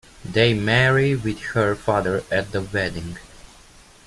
They 0.25 0.55
marry 0.55 1.15
with 1.15 1.39
her 1.53 1.75
father 1.75 2.23
at 2.31 2.53
the 2.53 2.61
wedding. 2.63 3.19